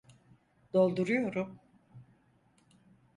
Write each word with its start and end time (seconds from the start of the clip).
Dolduruyorum! 0.73 1.59